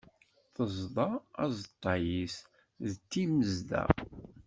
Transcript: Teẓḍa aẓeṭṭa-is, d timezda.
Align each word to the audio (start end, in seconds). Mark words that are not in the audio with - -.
Teẓḍa 0.55 1.09
aẓeṭṭa-is, 1.43 2.35
d 2.89 2.91
timezda. 3.09 3.85